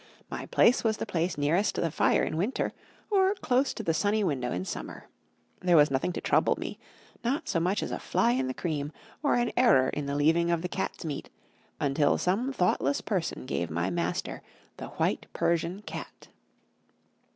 My 0.31 0.47
place 0.47 0.83
was 0.83 0.97
the 0.97 1.05
place 1.05 1.37
nearest 1.37 1.75
the 1.75 1.91
fire 1.91 2.23
in 2.23 2.35
winter, 2.35 2.73
or 3.11 3.35
close 3.35 3.71
to 3.75 3.83
the 3.83 3.93
sunny 3.93 4.23
window 4.23 4.51
in 4.51 4.65
summer. 4.65 5.07
There 5.59 5.77
was 5.77 5.91
nothing 5.91 6.11
to 6.13 6.21
trouble 6.21 6.55
me 6.57 6.79
not 7.23 7.47
so 7.47 7.59
much 7.59 7.83
as 7.83 7.91
a 7.91 7.99
fly 7.99 8.31
in 8.31 8.47
the 8.47 8.53
cream, 8.55 8.91
or 9.21 9.35
an 9.35 9.51
error 9.55 9.89
in 9.89 10.07
the 10.07 10.15
leaving 10.15 10.49
of 10.49 10.63
the 10.63 10.67
cat's 10.67 11.05
meat, 11.05 11.29
until 11.79 12.17
some 12.17 12.51
thoughtless 12.51 12.99
person 12.99 13.45
gave 13.45 13.69
my 13.69 13.91
master 13.91 14.41
the 14.77 14.87
white 14.87 15.27
Persian 15.33 15.83
cat. 15.83 16.29